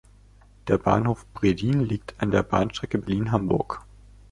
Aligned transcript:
Der 0.67 0.79
Bahnhof 0.79 1.27
"Breddin" 1.31 1.81
liegt 1.81 2.15
an 2.17 2.31
der 2.31 2.41
Bahnstrecke 2.41 2.97
Berlin–Hamburg. 2.97 3.83